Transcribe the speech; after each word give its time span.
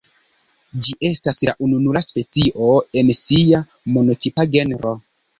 Ĝi 0.85 0.93
estas 1.09 1.41
la 1.49 1.51
ununura 1.65 2.01
specio 2.07 2.69
en 3.01 3.11
sia 3.19 3.59
monotipa 3.99 4.47
genro. 4.57 4.95